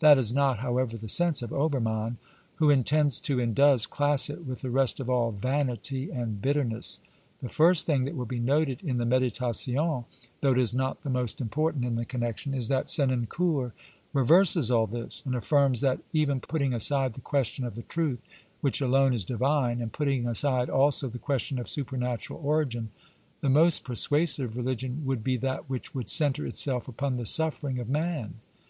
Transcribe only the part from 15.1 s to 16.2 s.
and affirms that,